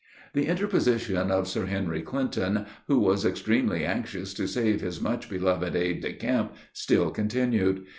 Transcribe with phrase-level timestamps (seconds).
[0.33, 5.75] The interposition of Sir Henry Clinton, who was extremely anxious to save his much loved
[5.75, 7.85] aid de camp, still continued.